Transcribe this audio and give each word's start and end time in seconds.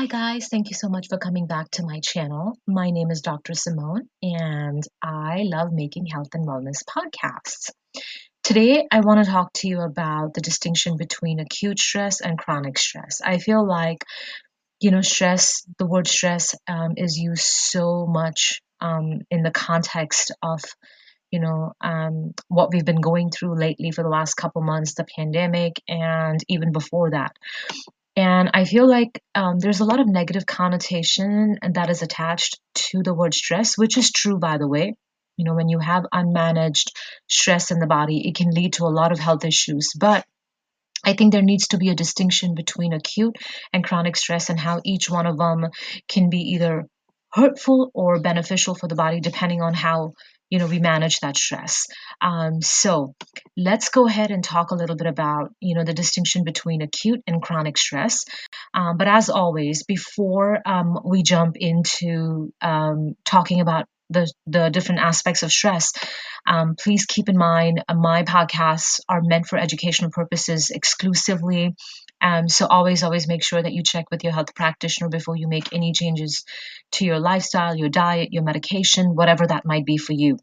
Hi 0.00 0.06
guys, 0.06 0.48
thank 0.48 0.70
you 0.70 0.74
so 0.74 0.88
much 0.88 1.08
for 1.08 1.18
coming 1.18 1.46
back 1.46 1.70
to 1.72 1.82
my 1.82 2.00
channel. 2.00 2.56
My 2.66 2.88
name 2.88 3.10
is 3.10 3.20
Dr. 3.20 3.52
Simone 3.52 4.08
and 4.22 4.82
I 5.02 5.42
love 5.44 5.74
making 5.74 6.06
health 6.06 6.28
and 6.32 6.48
wellness 6.48 6.82
podcasts. 6.88 7.70
Today 8.42 8.86
I 8.90 9.00
want 9.00 9.22
to 9.22 9.30
talk 9.30 9.52
to 9.56 9.68
you 9.68 9.80
about 9.80 10.32
the 10.32 10.40
distinction 10.40 10.96
between 10.96 11.38
acute 11.38 11.78
stress 11.78 12.22
and 12.22 12.38
chronic 12.38 12.78
stress. 12.78 13.20
I 13.22 13.36
feel 13.36 13.62
like, 13.62 14.06
you 14.80 14.90
know, 14.90 15.02
stress, 15.02 15.66
the 15.76 15.86
word 15.86 16.08
stress 16.08 16.54
um, 16.66 16.94
is 16.96 17.18
used 17.18 17.42
so 17.42 18.06
much 18.06 18.62
um, 18.80 19.20
in 19.30 19.42
the 19.42 19.50
context 19.50 20.32
of 20.42 20.62
you 21.30 21.40
know 21.40 21.72
um, 21.80 22.32
what 22.48 22.72
we've 22.72 22.84
been 22.84 23.00
going 23.00 23.30
through 23.30 23.54
lately 23.58 23.90
for 23.90 24.02
the 24.02 24.08
last 24.08 24.34
couple 24.34 24.62
months 24.62 24.94
the 24.94 25.04
pandemic 25.16 25.80
and 25.88 26.40
even 26.48 26.72
before 26.72 27.10
that 27.10 27.36
and 28.16 28.50
I 28.54 28.64
feel 28.64 28.88
like 28.88 29.22
um, 29.34 29.58
there's 29.58 29.80
a 29.80 29.84
lot 29.84 30.00
of 30.00 30.08
negative 30.08 30.46
connotation 30.46 31.58
that 31.74 31.90
is 31.90 32.02
attached 32.02 32.58
to 32.74 33.02
the 33.02 33.14
word 33.14 33.34
stress, 33.34 33.78
which 33.78 33.96
is 33.96 34.10
true, 34.10 34.38
by 34.38 34.58
the 34.58 34.68
way. 34.68 34.94
You 35.36 35.44
know, 35.44 35.54
when 35.54 35.68
you 35.68 35.78
have 35.78 36.04
unmanaged 36.12 36.90
stress 37.28 37.70
in 37.70 37.78
the 37.78 37.86
body, 37.86 38.28
it 38.28 38.34
can 38.34 38.50
lead 38.50 38.74
to 38.74 38.84
a 38.84 38.92
lot 38.92 39.12
of 39.12 39.18
health 39.18 39.44
issues. 39.44 39.92
But 39.98 40.24
I 41.04 41.14
think 41.14 41.32
there 41.32 41.42
needs 41.42 41.68
to 41.68 41.78
be 41.78 41.88
a 41.88 41.94
distinction 41.94 42.54
between 42.54 42.92
acute 42.92 43.36
and 43.72 43.84
chronic 43.84 44.16
stress 44.16 44.50
and 44.50 44.60
how 44.60 44.80
each 44.84 45.08
one 45.08 45.26
of 45.26 45.38
them 45.38 45.70
can 46.08 46.28
be 46.28 46.52
either 46.52 46.86
hurtful 47.32 47.90
or 47.94 48.20
beneficial 48.20 48.74
for 48.74 48.88
the 48.88 48.96
body, 48.96 49.20
depending 49.20 49.62
on 49.62 49.72
how 49.72 50.12
you 50.50 50.58
know 50.58 50.66
we 50.66 50.80
manage 50.80 51.20
that 51.20 51.36
stress. 51.36 51.86
Um, 52.20 52.60
so 52.60 53.14
let's 53.56 53.88
go 53.88 54.06
ahead 54.06 54.30
and 54.30 54.44
talk 54.44 54.70
a 54.70 54.74
little 54.74 54.96
bit 54.96 55.06
about 55.06 55.54
you 55.60 55.74
know 55.74 55.84
the 55.84 55.94
distinction 55.94 56.44
between 56.44 56.82
acute 56.82 57.22
and 57.26 57.40
chronic 57.40 57.78
stress. 57.78 58.24
Um, 58.74 58.96
but 58.96 59.08
as 59.08 59.30
always 59.30 59.84
before 59.84 60.58
um, 60.66 60.98
we 61.04 61.22
jump 61.22 61.56
into 61.56 62.52
um, 62.60 63.14
talking 63.24 63.60
about 63.60 63.86
the, 64.10 64.30
the 64.46 64.70
different 64.70 65.00
aspects 65.00 65.44
of 65.44 65.52
stress 65.52 65.92
um, 66.46 66.74
please 66.76 67.06
keep 67.06 67.28
in 67.28 67.38
mind 67.38 67.84
uh, 67.88 67.94
my 67.94 68.24
podcasts 68.24 69.00
are 69.08 69.22
meant 69.22 69.46
for 69.46 69.56
educational 69.56 70.10
purposes 70.10 70.70
exclusively 70.70 71.74
um, 72.20 72.48
so 72.48 72.66
always, 72.66 73.02
always 73.02 73.28
make 73.28 73.42
sure 73.42 73.62
that 73.62 73.72
you 73.72 73.82
check 73.82 74.06
with 74.10 74.24
your 74.24 74.32
health 74.32 74.54
practitioner 74.54 75.08
before 75.08 75.36
you 75.36 75.48
make 75.48 75.72
any 75.72 75.92
changes 75.92 76.44
to 76.92 77.04
your 77.04 77.18
lifestyle, 77.18 77.74
your 77.74 77.88
diet, 77.88 78.32
your 78.32 78.42
medication, 78.42 79.14
whatever 79.14 79.46
that 79.46 79.64
might 79.64 79.84
be 79.84 79.96
for 79.96 80.12
you. 80.12 80.38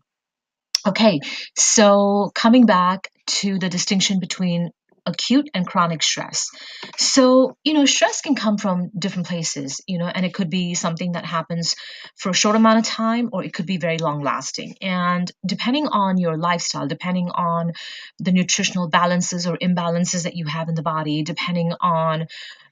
Okay, 0.87 1.19
so 1.55 2.31
coming 2.33 2.65
back 2.65 3.09
to 3.27 3.59
the 3.59 3.69
distinction 3.69 4.19
between 4.19 4.71
acute 5.07 5.49
and 5.53 5.65
chronic 5.65 6.03
stress. 6.03 6.49
So, 6.97 7.57
you 7.63 7.73
know, 7.73 7.85
stress 7.85 8.21
can 8.21 8.35
come 8.35 8.57
from 8.57 8.91
different 8.97 9.27
places, 9.27 9.81
you 9.87 9.97
know, 9.97 10.05
and 10.05 10.25
it 10.25 10.33
could 10.33 10.49
be 10.49 10.75
something 10.75 11.13
that 11.13 11.25
happens 11.25 11.75
for 12.17 12.29
a 12.29 12.33
short 12.33 12.55
amount 12.55 12.79
of 12.79 12.85
time 12.85 13.29
or 13.31 13.43
it 13.43 13.53
could 13.53 13.65
be 13.65 13.77
very 13.77 13.97
long 13.97 14.21
lasting. 14.21 14.75
And 14.81 15.31
depending 15.45 15.87
on 15.87 16.17
your 16.17 16.37
lifestyle, 16.37 16.87
depending 16.87 17.29
on 17.29 17.71
the 18.19 18.31
nutritional 18.31 18.89
balances 18.89 19.47
or 19.47 19.57
imbalances 19.57 20.23
that 20.23 20.35
you 20.35 20.45
have 20.45 20.69
in 20.69 20.75
the 20.75 20.83
body, 20.83 21.23
depending 21.23 21.73
on 21.79 22.27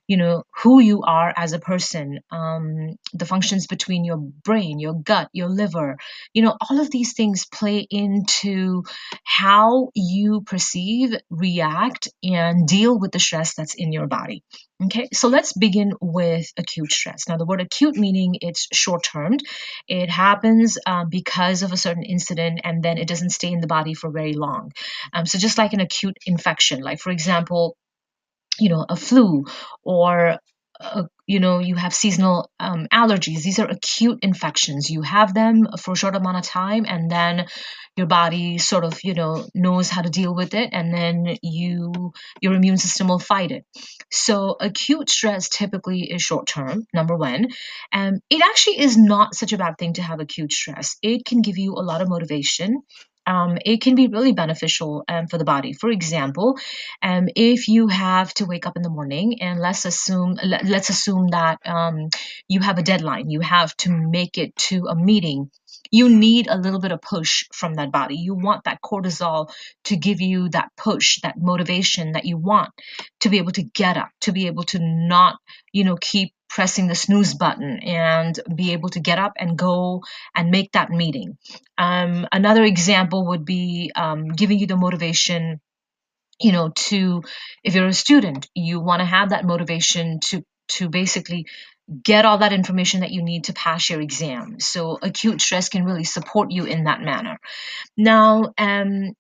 you 0.08 0.18
know 0.18 0.44
who 0.64 0.80
you 0.80 1.02
are 1.04 1.34
as 1.36 1.54
a 1.54 1.60
person 1.60 2.20
um, 2.32 2.96
the 3.14 3.26
functions 3.26 3.68
between 3.68 4.06
your 4.06 4.18
brain 4.18 4.80
your 4.80 4.94
gut 4.94 5.30
your 5.34 5.50
liver 5.50 5.98
you 6.34 6.42
know 6.42 6.56
all 6.70 6.80
of 6.80 6.92
these 6.92 7.14
things 7.14 7.46
play 7.46 7.86
into 7.90 8.84
how 9.24 9.90
you 9.96 10.42
perceive 10.42 11.16
react 11.30 12.08
and 12.24 12.68
deal 12.68 12.98
with 13.00 13.12
the 13.12 13.20
stress 13.20 13.56
that's 13.56 13.76
in 13.76 13.92
your 13.92 14.08
body. 14.08 14.44
Okay 14.84 15.08
so 15.14 15.30
let's 15.30 15.54
begin 15.54 15.94
with 16.02 16.48
acute 16.58 16.92
stress. 16.92 17.28
Now 17.28 17.38
the 17.38 17.46
word 17.46 17.62
acute 17.62 17.96
meaning 17.96 18.36
it's 18.42 18.68
short 18.74 19.04
termed 19.04 19.42
it 19.88 20.10
happens 20.10 20.78
uh, 20.86 21.06
because 21.06 21.64
of 21.64 21.72
a 21.72 21.78
certain 21.78 22.04
incident 22.04 22.62
and 22.64 22.84
then 22.84 22.98
it 22.98 23.08
doesn't 23.08 23.30
stay 23.30 23.52
in 23.52 23.62
the 23.62 23.68
body 23.68 23.94
for 23.94 24.12
very 24.12 24.34
long. 24.34 24.72
Um, 25.14 25.26
so 25.26 25.38
just 25.38 25.58
like 25.58 25.74
an 25.74 25.80
acute 25.80 26.18
infection 26.26 26.82
like 26.82 27.00
for 27.00 27.12
example 27.12 27.78
you 28.60 28.70
know 28.70 28.86
a 28.88 28.96
flu 28.96 29.46
or 29.84 30.40
uh, 30.82 31.04
you 31.26 31.40
know 31.40 31.60
you 31.60 31.76
have 31.76 31.94
seasonal 31.94 32.50
um, 32.60 32.88
allergies. 32.94 33.44
These 33.44 33.60
are 33.60 33.68
acute 33.68 34.20
infections. 34.22 34.90
You 34.90 35.02
have 35.02 35.34
them 35.34 35.68
for 35.80 35.94
a 35.94 35.98
short 35.98 36.16
amount 36.16 36.38
of 36.38 36.44
time 36.44 36.86
and 36.88 37.10
then 37.10 37.46
your 37.96 38.08
body 38.08 38.58
sort 38.58 38.84
of 38.84 39.00
you 39.04 39.14
know 39.14 39.48
knows 39.54 39.90
how 39.90 40.02
to 40.02 40.10
deal 40.10 40.36
with 40.36 40.54
it 40.54 40.70
and 40.74 40.94
then 40.94 41.38
you 41.42 42.12
your 42.42 42.54
immune 42.54 42.78
system 42.78 43.08
will 43.08 43.20
fight 43.20 43.52
it. 43.52 43.66
So 44.12 44.58
acute 44.60 45.10
stress 45.10 45.50
typically 45.50 46.12
is 46.12 46.22
short 46.22 46.48
term 46.48 46.86
number 46.94 47.16
one 47.16 47.48
and 47.92 48.22
it 48.30 48.42
actually 48.44 48.82
is 48.82 48.98
not 48.98 49.34
such 49.34 49.54
a 49.54 49.58
bad 49.58 49.78
thing 49.78 49.94
to 49.94 50.02
have 50.02 50.20
acute 50.20 50.52
stress. 50.52 50.98
It 51.02 51.26
can 51.26 51.42
give 51.42 51.58
you 51.58 51.74
a 51.74 51.84
lot 51.84 52.02
of 52.02 52.10
motivation 52.10 52.82
um, 53.28 53.58
it 53.66 53.82
can 53.82 53.96
be 53.96 54.08
really 54.08 54.34
beneficial 54.34 55.04
um, 55.08 55.28
for 55.28 55.38
the 55.38 55.46
body. 55.46 55.74
For 55.74 55.90
example, 55.90 56.58
um, 57.02 57.28
if 57.36 57.68
you 57.68 57.88
have 57.90 58.34
to 58.36 58.46
wake 58.46 58.68
up 58.68 58.78
in 58.78 58.84
the 58.84 58.90
morning 58.90 59.42
and 59.42 59.60
let's 59.60 59.86
assume 59.86 60.38
let, 60.44 60.66
us 60.70 60.90
assume 60.90 61.30
that 61.30 61.60
um, 61.66 62.10
you 62.48 62.62
have 62.62 62.78
a 62.80 62.84
deadline, 62.84 63.30
you 63.30 63.42
have 63.42 63.76
to 63.78 63.92
make 63.92 64.38
it 64.38 64.56
to 64.58 64.88
a 64.88 64.96
meeting. 64.96 65.52
You 65.92 66.10
need 66.10 66.48
a 66.48 66.58
little 66.58 66.80
bit 66.82 66.92
of 66.92 67.02
push 67.02 67.46
from 67.54 67.76
that 67.76 67.92
body. 67.92 68.16
You 68.16 68.36
want 68.36 68.66
that 68.66 68.82
cortisol 68.84 69.50
to 69.86 69.98
give 69.98 70.22
you 70.22 70.50
that 70.50 70.72
push, 70.78 71.22
that 71.24 71.36
motivation 71.38 72.14
that 72.14 72.26
you 72.26 72.38
want 72.38 72.72
to 73.22 73.30
be 73.30 73.40
able 73.40 73.54
to 73.54 73.64
get 73.64 73.98
up, 73.98 74.10
to 74.22 74.34
be 74.34 74.48
able 74.48 74.64
to 74.66 74.80
not, 74.82 75.38
you 75.74 75.86
know, 75.86 75.98
keep 75.98 76.34
pressing 76.50 76.88
the 76.88 76.96
snooze 76.96 77.34
button 77.34 77.80
and 77.80 78.40
be 78.54 78.74
able 78.74 78.90
to 78.90 79.00
get 79.00 79.20
up 79.20 79.34
and 79.38 79.58
go 79.58 80.04
and 80.36 80.52
make 80.52 80.72
that 80.72 80.90
meeting. 80.90 81.38
Um, 81.78 82.28
another 82.32 82.64
example 82.64 83.28
would 83.28 83.46
be 83.46 83.92
um, 83.96 84.30
giving 84.30 84.60
you 84.60 84.68
the 84.68 84.78
motivation 84.78 85.60
you 86.40 86.52
know 86.52 86.70
to 86.76 87.24
if 87.64 87.76
you're 87.76 87.88
a 87.88 87.94
student 87.94 88.48
you 88.54 88.80
want 88.80 89.00
to 89.00 89.06
have 89.06 89.30
that 89.30 89.46
motivation 89.46 90.20
to 90.20 90.44
to 90.68 90.90
basically 90.90 91.46
get 92.04 92.26
all 92.26 92.40
that 92.40 92.52
information 92.52 93.02
that 93.02 93.12
you 93.12 93.22
need 93.22 93.46
to 93.46 93.54
pass 93.54 93.90
your 93.90 94.02
exam 94.02 94.60
so 94.60 94.98
acute 95.02 95.40
stress 95.40 95.70
can 95.70 95.86
really 95.86 96.04
support 96.04 96.52
you 96.52 96.66
in 96.66 96.86
that 96.86 97.02
manner 97.02 97.40
now 97.96 98.54
um 98.58 99.14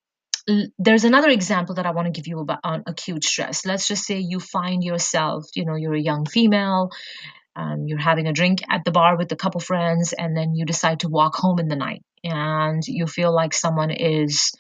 there's 0.78 1.03
another 1.03 1.29
example 1.29 1.75
that 1.75 1.85
I 1.85 1.91
want 1.91 2.06
to 2.06 2.11
give 2.11 2.28
you 2.28 2.39
about 2.39 2.59
on 2.63 2.83
acute 2.88 3.23
stress. 3.23 3.66
Let's 3.66 3.88
just 3.88 4.06
say 4.06 4.19
you 4.19 4.39
find 4.39 4.83
yourself, 4.83 5.45
you 5.56 5.66
know, 5.66 5.75
you're 5.75 5.95
a 5.95 6.01
young 6.01 6.25
female, 6.25 6.91
um, 7.56 7.85
you're 7.88 8.00
having 8.00 8.28
a 8.28 8.33
drink 8.33 8.61
at 8.69 8.85
the 8.85 8.91
bar 8.91 9.17
with 9.17 9.31
a 9.31 9.35
couple 9.35 9.61
friends, 9.61 10.13
and 10.13 10.35
then 10.35 10.56
you 10.56 10.66
decide 10.66 11.01
to 11.01 11.09
walk 11.09 11.35
home 11.35 11.59
in 11.59 11.67
the 11.67 11.75
night, 11.75 12.03
and 12.23 12.83
you 12.88 13.07
feel 13.07 13.33
like 13.33 13.53
someone 13.53 13.91
is 13.91 14.51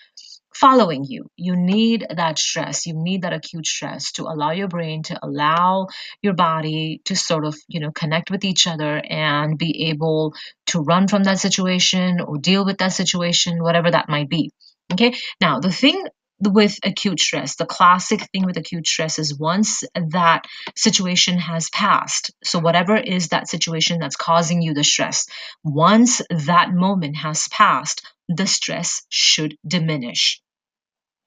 following 0.55 1.03
you. 1.03 1.27
You 1.35 1.57
need 1.57 2.07
that 2.15 2.39
stress. 2.39 2.85
You 2.85 2.93
need 2.95 3.23
that 3.23 3.33
acute 3.33 3.67
stress 3.67 4.13
to 4.13 4.23
allow 4.23 4.51
your 4.51 4.69
brain 4.69 5.03
to 5.03 5.19
allow 5.21 5.87
your 6.21 6.33
body 6.33 7.01
to 7.05 7.15
sort 7.15 7.45
of, 7.45 7.55
you 7.67 7.81
know, 7.81 7.91
connect 7.91 8.31
with 8.31 8.45
each 8.45 8.65
other 8.65 9.01
and 9.09 9.57
be 9.57 9.89
able 9.89 10.33
to 10.67 10.79
run 10.79 11.09
from 11.09 11.23
that 11.23 11.39
situation 11.39 12.21
or 12.21 12.37
deal 12.37 12.65
with 12.65 12.77
that 12.77 12.93
situation, 12.93 13.61
whatever 13.61 13.91
that 13.91 14.07
might 14.07 14.29
be. 14.29 14.51
Okay. 14.93 15.13
Now, 15.41 15.59
the 15.59 15.71
thing 15.71 16.05
with 16.39 16.77
acute 16.83 17.19
stress, 17.19 17.55
the 17.55 17.65
classic 17.65 18.21
thing 18.31 18.45
with 18.45 18.57
acute 18.57 18.85
stress 18.87 19.19
is 19.19 19.37
once 19.37 19.83
that 19.95 20.45
situation 20.75 21.37
has 21.39 21.69
passed, 21.69 22.31
so 22.43 22.59
whatever 22.59 22.95
is 22.95 23.29
that 23.29 23.47
situation 23.47 23.99
that's 23.99 24.17
causing 24.17 24.61
you 24.61 24.73
the 24.73 24.83
stress, 24.83 25.25
once 25.63 26.21
that 26.29 26.71
moment 26.71 27.15
has 27.17 27.47
passed, 27.47 28.05
the 28.27 28.45
stress 28.47 29.01
should 29.09 29.55
diminish. 29.65 30.41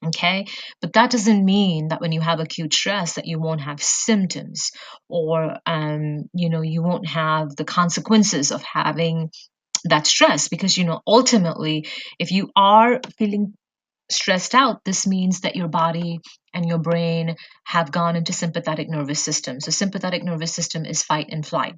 Okay, 0.05 0.45
but 0.79 0.93
that 0.93 1.11
doesn't 1.11 1.43
mean 1.43 1.89
that 1.89 1.99
when 1.99 2.13
you 2.13 2.21
have 2.21 2.39
acute 2.39 2.73
stress 2.73 3.13
that 3.15 3.27
you 3.27 3.37
won't 3.37 3.59
have 3.59 3.83
symptoms 3.83 4.71
or 5.09 5.57
um, 5.65 6.29
you 6.33 6.49
know 6.49 6.61
you 6.61 6.81
won't 6.81 7.05
have 7.07 7.53
the 7.57 7.65
consequences 7.65 8.53
of 8.53 8.63
having 8.63 9.29
that 9.85 10.07
stress 10.07 10.47
because 10.47 10.77
you 10.77 10.85
know 10.85 11.01
ultimately 11.05 11.87
if 12.17 12.31
you 12.31 12.49
are 12.55 12.99
feeling 13.17 13.53
stressed 14.11 14.55
out 14.55 14.83
this 14.83 15.05
means 15.05 15.41
that 15.41 15.55
your 15.55 15.67
body 15.67 16.19
and 16.53 16.67
your 16.67 16.79
brain 16.79 17.35
have 17.63 17.91
gone 17.91 18.15
into 18.15 18.33
sympathetic 18.33 18.89
nervous 18.89 19.21
system. 19.21 19.59
So 19.59 19.71
sympathetic 19.71 20.23
nervous 20.23 20.53
system 20.53 20.85
is 20.85 21.03
fight 21.03 21.27
and 21.29 21.45
flight. 21.45 21.75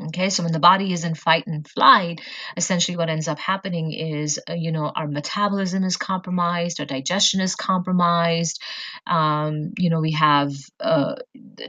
Okay? 0.00 0.30
So 0.30 0.42
when 0.42 0.52
the 0.52 0.58
body 0.58 0.92
is 0.92 1.04
in 1.04 1.14
fight 1.14 1.46
and 1.46 1.68
flight 1.68 2.20
essentially 2.56 2.96
what 2.96 3.10
ends 3.10 3.28
up 3.28 3.38
happening 3.38 3.92
is 3.92 4.40
uh, 4.48 4.54
you 4.54 4.72
know 4.72 4.90
our 4.94 5.06
metabolism 5.06 5.84
is 5.84 5.96
compromised 5.96 6.80
our 6.80 6.86
digestion 6.86 7.40
is 7.40 7.54
compromised 7.54 8.60
um, 9.06 9.72
you 9.76 9.90
know 9.90 10.00
we 10.00 10.12
have 10.12 10.50
uh, 10.80 11.16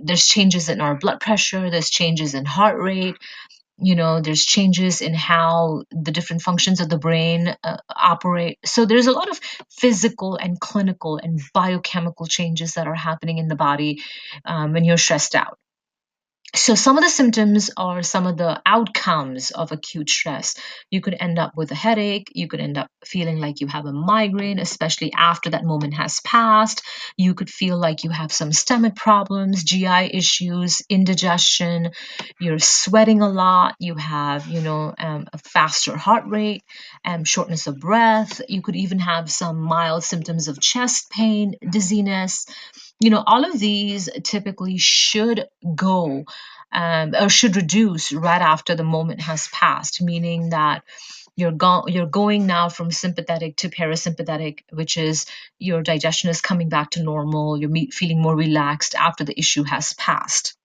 there's 0.02 0.26
changes 0.26 0.70
in 0.70 0.80
our 0.80 0.96
blood 0.96 1.20
pressure 1.20 1.70
there's 1.70 1.90
changes 1.90 2.34
in 2.34 2.46
heart 2.46 2.80
rate 2.80 3.18
you 3.78 3.96
know 3.96 4.22
there's 4.22 4.46
changes 4.46 5.02
in 5.02 5.14
how 5.14 5.84
the 5.92 6.12
different 6.12 6.42
functions 6.42 6.80
of 6.82 6.90
the 6.90 6.98
brain 6.98 7.56
uh, 7.64 7.78
operate. 7.96 8.60
So 8.66 8.86
there's 8.86 9.08
a 9.08 9.12
lot 9.12 9.30
of 9.30 9.40
physical 9.72 10.36
and 10.36 10.60
clinical 10.60 11.18
and 11.18 11.42
biochemical 11.54 12.28
changes 12.28 12.74
that 12.74 12.88
are 12.88 12.96
happening 12.96 13.38
in 13.40 13.48
the 13.48 13.56
body 13.56 14.04
um, 14.46 14.74
when 14.74 14.86
you're 14.86 14.98
stressed 14.98 15.36
out 15.36 15.58
so 16.56 16.76
some 16.76 16.98
of 16.98 17.04
the 17.04 17.10
symptoms 17.10 17.72
are 17.78 18.04
some 18.04 18.28
of 18.28 18.38
the 18.38 18.62
outcomes 18.66 19.52
of 19.52 19.72
acute 19.72 20.10
stress. 20.10 20.56
You 20.92 21.02
could 21.02 21.16
end 21.20 21.40
up 21.40 21.54
with 21.56 21.72
a 21.72 21.76
headache. 21.76 22.30
You 22.36 22.48
could 22.50 22.60
end 22.60 22.78
up 22.78 22.90
feeling 23.06 23.40
like 23.40 23.62
you 23.62 23.68
have 23.68 23.86
a 23.86 23.94
migraine 23.94 24.60
especially 24.60 25.14
after 25.18 25.52
that 25.52 25.64
moment 25.64 25.96
has 25.96 26.20
passed. 26.22 26.84
You 27.18 27.36
could 27.36 27.50
feel 27.50 27.78
like 27.78 28.04
you 28.04 28.12
have 28.12 28.34
some 28.34 28.54
stomach 28.54 28.96
problems 28.96 29.64
gi 29.64 29.86
issues 29.88 30.82
indigestion. 30.90 31.92
You're 32.40 32.60
sweating 32.60 33.22
a 33.22 33.30
lot. 33.30 33.76
You 33.80 33.96
have 33.96 34.48
you 34.48 34.62
know 34.62 34.94
um, 35.00 35.28
a 35.34 35.38
faster 35.40 35.98
heart 35.98 36.26
rate 36.28 36.64
um, 37.06 37.24
shortness 37.24 37.68
of 37.68 37.80
breath. 37.80 38.42
You 38.50 38.62
could 38.62 38.76
even 38.76 39.00
have 39.00 39.32
some 39.32 39.62
mild 39.62 40.04
symptoms 40.04 40.50
of 40.50 40.60
chest 40.60 41.10
pain 41.12 41.56
dizziness 41.72 42.46
you 43.00 43.10
know 43.12 43.24
all 43.26 43.46
of 43.46 43.60
these 43.60 44.10
typically 44.24 44.78
should 44.78 45.48
go 45.76 46.26
um, 46.74 47.16
or 47.16 47.30
should 47.30 47.56
reduce 47.56 48.14
right 48.14 48.42
after 48.42 48.76
the 48.76 48.84
moment 48.84 49.22
has 49.22 49.48
passed, 49.50 50.02
meaning 50.02 50.52
that 50.52 50.84
you're 51.36 51.52
go- 51.52 51.86
you're 51.88 52.08
going 52.08 52.48
now 52.48 52.70
from 52.70 52.92
sympathetic 52.92 53.58
to 53.58 53.70
parasympathetic, 53.70 54.62
which 54.72 54.98
is 54.98 55.26
your 55.60 55.84
digestion 55.84 56.30
is 56.32 56.42
coming 56.42 56.70
back 56.70 56.92
to 56.92 57.04
normal. 57.04 57.58
You're 57.58 57.72
feeling 57.92 58.22
more 58.22 58.36
relaxed 58.36 58.96
after 58.96 59.24
the 59.24 59.38
issue 59.40 59.64
has 59.64 59.94
passed. 59.94 60.56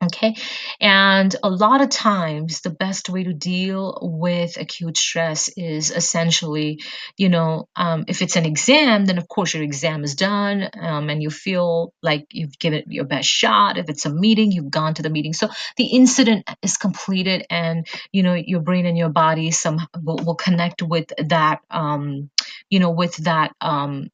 Okay. 0.00 0.36
And 0.80 1.34
a 1.42 1.50
lot 1.50 1.80
of 1.80 1.88
times, 1.88 2.60
the 2.60 2.70
best 2.70 3.08
way 3.08 3.24
to 3.24 3.32
deal 3.32 3.98
with 4.00 4.56
acute 4.56 4.96
stress 4.96 5.48
is 5.56 5.90
essentially, 5.90 6.80
you 7.16 7.28
know, 7.28 7.68
um, 7.74 8.04
if 8.06 8.22
it's 8.22 8.36
an 8.36 8.46
exam, 8.46 9.06
then 9.06 9.18
of 9.18 9.26
course 9.26 9.54
your 9.54 9.64
exam 9.64 10.04
is 10.04 10.14
done 10.14 10.68
um, 10.80 11.10
and 11.10 11.20
you 11.20 11.30
feel 11.30 11.92
like 12.00 12.26
you've 12.30 12.56
given 12.60 12.78
it 12.78 12.84
your 12.86 13.06
best 13.06 13.28
shot. 13.28 13.76
If 13.76 13.88
it's 13.88 14.06
a 14.06 14.14
meeting, 14.14 14.52
you've 14.52 14.70
gone 14.70 14.94
to 14.94 15.02
the 15.02 15.10
meeting. 15.10 15.32
So 15.32 15.48
the 15.76 15.86
incident 15.86 16.48
is 16.62 16.76
completed 16.76 17.44
and, 17.50 17.84
you 18.12 18.22
know, 18.22 18.34
your 18.34 18.60
brain 18.60 18.86
and 18.86 18.96
your 18.96 19.08
body 19.10 19.50
some 19.50 19.80
will, 20.00 20.18
will 20.24 20.36
connect 20.36 20.80
with 20.80 21.12
that, 21.26 21.58
um, 21.72 22.30
you 22.70 22.78
know, 22.78 22.90
with 22.90 23.16
that 23.24 23.50
um, 23.60 24.10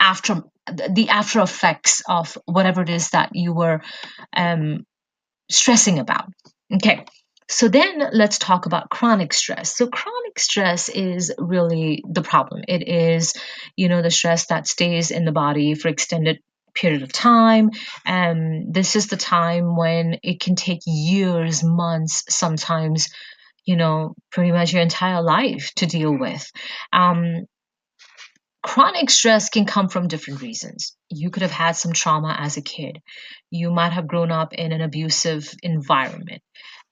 after 0.00 0.42
the 0.90 1.08
after 1.10 1.40
effects 1.40 2.02
of 2.08 2.38
whatever 2.46 2.82
it 2.82 2.90
is 2.90 3.10
that 3.10 3.30
you 3.34 3.52
were 3.52 3.82
um, 4.36 4.86
stressing 5.50 5.98
about. 5.98 6.26
Okay, 6.74 7.04
so 7.48 7.68
then 7.68 8.10
let's 8.12 8.38
talk 8.38 8.66
about 8.66 8.90
chronic 8.90 9.32
stress. 9.32 9.76
So 9.76 9.88
chronic 9.88 10.38
stress 10.38 10.88
is 10.88 11.32
really 11.38 12.04
the 12.08 12.22
problem. 12.22 12.62
It 12.68 12.88
is, 12.88 13.34
you 13.76 13.88
know, 13.88 14.02
the 14.02 14.10
stress 14.10 14.46
that 14.46 14.68
stays 14.68 15.10
in 15.10 15.24
the 15.24 15.32
body 15.32 15.74
for 15.74 15.88
extended 15.88 16.38
period 16.74 17.02
of 17.02 17.12
time 17.12 17.70
and 18.06 18.72
this 18.72 18.94
is 18.96 19.08
the 19.08 19.16
time 19.16 19.76
when 19.76 20.18
it 20.22 20.40
can 20.40 20.54
take 20.54 20.80
years 20.86 21.64
months 21.64 22.24
sometimes 22.28 23.08
you 23.64 23.76
know 23.76 24.14
pretty 24.30 24.52
much 24.52 24.72
your 24.72 24.82
entire 24.82 25.22
life 25.22 25.72
to 25.74 25.86
deal 25.86 26.16
with 26.16 26.50
um, 26.92 27.44
Chronic 28.70 29.10
stress 29.10 29.48
can 29.48 29.64
come 29.64 29.88
from 29.88 30.06
different 30.06 30.42
reasons. 30.42 30.96
You 31.08 31.30
could 31.30 31.42
have 31.42 31.50
had 31.50 31.72
some 31.72 31.92
trauma 31.92 32.36
as 32.38 32.56
a 32.56 32.62
kid. 32.62 33.00
You 33.50 33.72
might 33.72 33.92
have 33.94 34.06
grown 34.06 34.30
up 34.30 34.52
in 34.54 34.70
an 34.70 34.80
abusive 34.80 35.52
environment. 35.60 36.40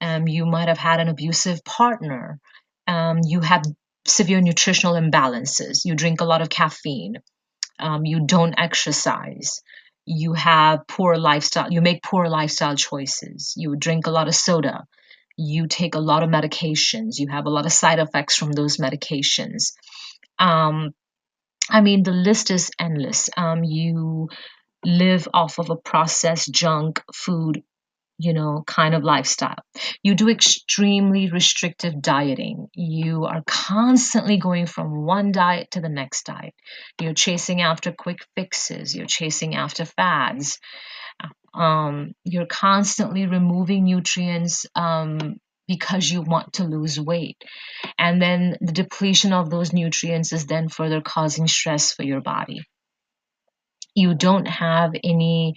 Um, 0.00 0.26
you 0.26 0.44
might 0.44 0.66
have 0.66 0.78
had 0.78 0.98
an 0.98 1.06
abusive 1.06 1.64
partner. 1.64 2.40
Um, 2.88 3.20
you 3.25 3.38
have 3.42 3.62
severe 4.08 4.40
nutritional 4.40 4.94
imbalances. 4.94 5.84
You 5.84 5.94
drink 5.94 6.20
a 6.20 6.25
lot 6.25 6.42
of 6.42 6.50
caffeine. 6.50 7.19
Um, 7.78 8.04
you 8.04 8.26
don't 8.26 8.58
exercise. 8.58 9.60
You 10.04 10.32
have 10.32 10.80
poor 10.88 11.16
lifestyle. 11.16 11.70
You 11.70 11.80
make 11.80 12.02
poor 12.02 12.26
lifestyle 12.28 12.75
choices. 12.75 13.54
You 13.56 13.76
drink 13.76 14.08
a 14.08 14.10
lot 14.19 14.26
of 14.26 14.34
soda. 14.34 14.82
You 15.36 15.69
take 15.69 15.94
a 15.94 16.00
lot 16.00 16.25
of 16.25 16.28
medications. 16.28 17.20
You 17.20 17.28
have 17.28 17.46
a 17.46 17.50
lot 17.50 17.66
of 17.66 17.72
side 17.72 18.00
effects 18.00 18.34
from 18.34 18.50
those 18.50 18.78
medications. 18.78 19.75
Um, 20.40 20.92
I 21.70 21.80
mean, 21.80 22.02
the 22.02 22.12
list 22.12 22.50
is 22.50 22.70
endless. 22.78 23.28
Um, 23.36 23.64
you 23.64 24.28
live 24.84 25.28
off 25.34 25.58
of 25.58 25.70
a 25.70 25.76
processed 25.76 26.52
junk 26.52 27.02
food, 27.14 27.62
you 28.18 28.32
know, 28.32 28.64
kind 28.66 28.94
of 28.94 29.04
lifestyle. 29.04 29.58
You 30.02 30.14
do 30.14 30.28
extremely 30.28 31.30
restrictive 31.30 32.00
dieting. 32.00 32.68
You 32.74 33.24
are 33.24 33.42
constantly 33.46 34.38
going 34.38 34.66
from 34.66 35.04
one 35.04 35.32
diet 35.32 35.72
to 35.72 35.80
the 35.80 35.88
next 35.88 36.24
diet. 36.26 36.54
You're 37.00 37.14
chasing 37.14 37.60
after 37.60 37.92
quick 37.92 38.18
fixes. 38.36 38.94
You're 38.94 39.06
chasing 39.06 39.54
after 39.54 39.84
fads. 39.84 40.58
Um, 41.54 42.12
you're 42.24 42.46
constantly 42.46 43.26
removing 43.26 43.84
nutrients 43.84 44.66
um, 44.76 45.38
because 45.68 46.10
you 46.10 46.22
want 46.22 46.54
to 46.54 46.64
lose 46.64 46.98
weight. 46.98 47.36
And 47.98 48.20
then 48.20 48.56
the 48.60 48.72
depletion 48.72 49.32
of 49.32 49.50
those 49.50 49.72
nutrients 49.72 50.32
is 50.32 50.46
then 50.46 50.68
further 50.68 51.02
causing 51.02 51.46
stress 51.46 51.92
for 51.92 52.02
your 52.02 52.22
body. 52.22 52.62
You 53.94 54.14
don't 54.14 54.46
have 54.48 54.92
any 55.04 55.54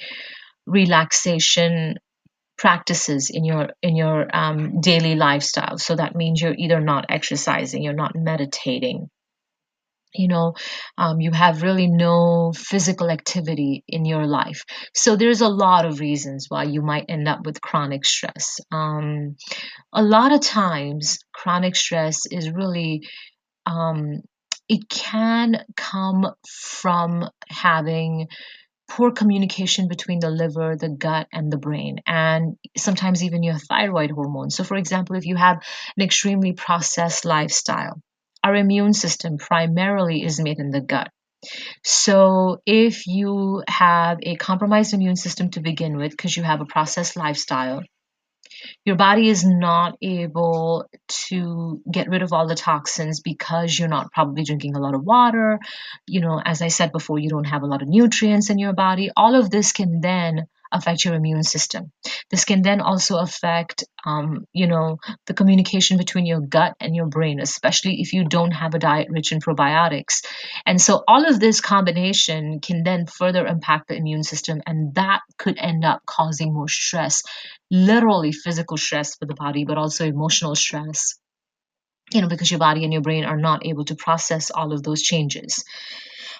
relaxation 0.68 1.98
practices 2.58 3.32
in 3.34 3.44
your 3.44 3.70
in 3.82 3.96
your 3.96 4.28
um, 4.36 4.82
daily 4.82 5.16
lifestyle 5.16 5.80
so 5.80 5.96
that 5.96 6.16
means 6.16 6.40
you're 6.42 6.56
either 6.56 6.80
not 6.80 7.06
exercising 7.10 7.82
you're 7.84 7.94
not 7.94 8.16
meditating 8.16 9.10
you 10.14 10.28
know 10.28 10.54
um, 10.98 11.22
you 11.22 11.32
have 11.32 11.64
really 11.64 11.88
no 11.88 12.52
physical 12.56 13.10
activity 13.10 13.84
in 13.88 14.06
your 14.06 14.26
life 14.26 14.64
so 14.94 15.16
there's 15.16 15.42
a 15.42 15.48
lot 15.48 15.86
of 15.86 16.00
reasons 16.00 16.48
why 16.50 16.64
you 16.64 16.82
might 16.82 17.06
end 17.10 17.28
up 17.28 17.46
with 17.46 17.62
chronic 17.62 18.06
stress 18.06 18.60
um, 18.72 19.36
a 19.94 20.04
lot 20.04 20.32
of 20.32 20.42
times 20.42 21.20
chronic 21.34 21.76
stress 21.76 22.26
is 22.26 22.52
really 22.52 23.08
um, 23.66 24.22
it 24.70 24.88
can 24.90 25.66
come 25.76 26.34
from 26.48 27.30
having 27.50 28.28
poor 28.90 29.12
communication 29.12 29.88
between 29.88 30.20
the 30.20 30.30
liver, 30.30 30.76
the 30.76 30.90
gut, 30.90 31.28
and 31.32 31.52
the 31.52 31.58
brain, 31.58 32.00
and 32.06 32.58
sometimes 32.78 33.24
even 33.24 33.44
your 33.44 33.58
thyroid 33.58 34.12
hormone. 34.12 34.50
So, 34.50 34.64
for 34.64 34.76
example, 34.76 35.16
if 35.16 35.26
you 35.26 35.36
have 35.36 35.58
an 35.98 36.04
extremely 36.04 36.54
processed 36.54 37.24
lifestyle, 37.24 38.02
our 38.44 38.56
immune 38.56 38.94
system 38.94 39.38
primarily 39.38 40.24
is 40.24 40.40
made 40.40 40.60
in 40.60 40.72
the 40.72 40.82
gut. 40.82 41.10
So, 41.84 42.62
if 42.66 43.08
you 43.08 43.64
have 43.68 44.20
a 44.22 44.36
compromised 44.36 44.94
immune 44.94 45.16
system 45.16 45.50
to 45.52 45.60
begin 45.60 45.98
with, 45.98 46.12
because 46.12 46.38
you 46.38 46.44
have 46.44 46.62
a 46.62 46.66
processed 46.66 47.16
lifestyle, 47.16 47.82
your 48.86 48.96
body 48.96 49.28
is 49.28 49.44
not 49.44 49.98
able 50.02 50.86
to 51.28 51.82
get 51.90 52.10
rid 52.10 52.22
of 52.22 52.34
all 52.34 52.48
the 52.48 52.56
toxins 52.56 53.22
because 53.22 53.78
you're 53.78 53.88
not 53.88 54.12
probably 54.12 54.44
drinking 54.44 54.76
a 54.76 54.80
lot 54.80 54.96
of 54.96 55.04
water. 55.04 55.60
You 56.08 56.22
know, 56.22 56.40
as 56.44 56.62
I 56.62 56.68
said 56.68 56.92
before, 56.92 57.20
you 57.20 57.30
don't 57.30 57.46
have 57.46 57.64
a 57.64 57.68
lot 57.68 57.82
of 57.82 57.88
nutrients 57.88 58.50
in 58.50 58.60
your 58.60 58.74
body. 58.74 59.10
All 59.16 59.36
of 59.36 59.50
this 59.50 59.72
can 59.72 60.02
then 60.02 60.48
affect 60.72 61.06
your 61.06 61.14
immune 61.16 61.44
system. 61.44 61.92
This 62.30 62.46
can 62.46 62.62
then 62.62 62.82
also 62.82 63.18
affect, 63.18 63.84
um, 64.06 64.46
you 64.54 64.68
know, 64.68 64.98
the 65.28 65.34
communication 65.34 65.98
between 65.98 66.26
your 66.26 66.42
gut 66.42 66.76
and 66.80 66.96
your 66.96 67.08
brain, 67.08 67.40
especially 67.40 68.02
if 68.02 68.14
you 68.14 68.26
don't 68.28 68.52
have 68.52 68.74
a 68.74 68.80
diet 68.80 69.08
rich 69.10 69.32
in 69.32 69.40
probiotics. 69.40 70.26
And 70.66 70.82
so 70.82 71.04
all 71.08 71.28
of 71.28 71.40
this 71.40 71.62
combination 71.62 72.60
can 72.60 72.84
then 72.84 73.06
further 73.08 73.46
impact 73.46 73.88
the 73.88 73.96
immune 73.96 74.24
system, 74.24 74.62
and 74.66 74.96
that 74.96 75.22
could 75.38 75.58
end 75.58 75.86
up 75.86 76.02
causing 76.06 76.54
more 76.54 76.68
stress, 76.68 77.24
literally 77.70 78.32
physical 78.32 78.78
stress 78.78 79.16
for 79.16 79.26
the 79.26 79.36
body, 79.36 79.66
but 79.66 79.78
also 79.78 80.06
emotional 80.06 80.56
stress. 80.56 81.16
You 82.14 82.22
know, 82.22 82.28
because 82.28 82.52
your 82.52 82.60
body 82.60 82.84
and 82.84 82.92
your 82.92 83.02
brain 83.02 83.24
are 83.24 83.38
not 83.38 83.66
able 83.66 83.86
to 83.86 83.96
process 83.96 84.52
all 84.52 84.74
of 84.74 84.84
those 84.84 85.02
changes. 85.02 85.64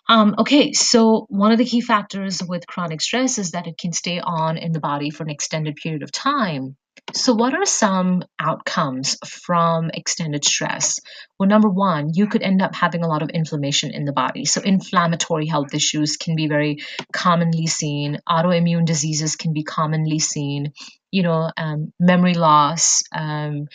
Um, 0.10 0.36
okay, 0.40 0.74
so 0.74 1.26
one 1.30 1.52
of 1.52 1.58
the 1.58 1.66
key 1.66 1.82
factors 1.82 2.44
with 2.44 2.68
chronic 2.68 3.02
stress 3.02 3.38
is 3.38 3.52
that 3.52 3.68
it 3.68 3.78
can 3.78 3.94
stay 3.94 4.20
on 4.20 4.58
in 4.58 4.72
the 4.72 4.80
body 4.80 5.10
for 5.10 5.24
an 5.24 5.30
extended 5.30 5.76
period 5.76 6.04
of 6.04 6.12
time. 6.12 6.76
So, 7.14 7.34
what 7.34 7.54
are 7.54 7.66
some 7.66 8.24
outcomes 8.40 9.18
from 9.26 9.92
extended 9.94 10.46
stress? 10.46 11.00
Well, 11.38 11.50
number 11.50 11.70
one, 11.70 12.12
you 12.14 12.28
could 12.28 12.42
end 12.42 12.62
up 12.62 12.74
having 12.74 13.04
a 13.04 13.08
lot 13.08 13.22
of 13.22 13.30
inflammation 13.30 13.92
in 13.92 14.06
the 14.06 14.14
body. 14.14 14.46
So, 14.46 14.62
inflammatory 14.62 15.46
health 15.46 15.74
issues 15.74 16.16
can 16.18 16.36
be 16.36 16.48
very 16.48 16.78
commonly 17.12 17.68
seen, 17.68 18.20
autoimmune 18.28 18.86
diseases 18.86 19.36
can 19.36 19.52
be 19.52 19.64
commonly 19.64 20.20
seen, 20.20 20.74
you 21.12 21.24
know, 21.24 21.52
um, 21.58 21.92
memory 22.00 22.34
loss. 22.34 23.04
Um, 23.14 23.68